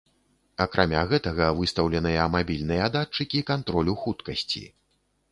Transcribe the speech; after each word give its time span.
Акрамя 0.63 1.01
гэтага 1.09 1.49
выстаўленыя 1.59 2.23
мабільныя 2.35 2.85
датчыкі 2.95 3.43
кантролю 3.51 3.93
хуткасці. 4.07 4.63